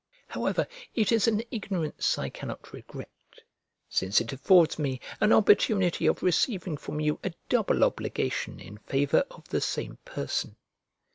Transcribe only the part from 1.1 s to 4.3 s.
is an ignorance I cannot regret, since